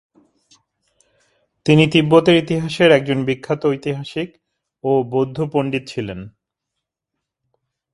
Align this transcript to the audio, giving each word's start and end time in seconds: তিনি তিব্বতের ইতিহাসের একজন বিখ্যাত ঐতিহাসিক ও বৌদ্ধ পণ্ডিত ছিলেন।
তিনি 1.65 1.83
তিব্বতের 1.87 2.35
ইতিহাসের 2.35 2.89
একজন 2.91 3.19
বিখ্যাত 3.25 3.61
ঐতিহাসিক 3.65 4.29
ও 4.83 4.91
বৌদ্ধ 5.03 5.37
পণ্ডিত 5.53 5.83
ছিলেন। 5.87 6.19